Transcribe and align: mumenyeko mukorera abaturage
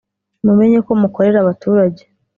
mumenyeko 0.45 0.89
mukorera 1.01 1.37
abaturage 1.41 2.01